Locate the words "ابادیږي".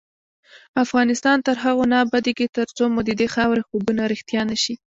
2.05-2.47